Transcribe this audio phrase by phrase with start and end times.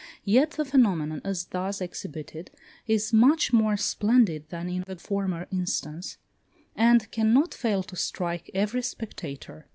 [0.25, 2.49] Yet, the phenomenon as thus exhibited
[2.87, 6.17] is much more splendid than in the former instance,
[6.75, 9.67] and cannot fail to strike every spectator.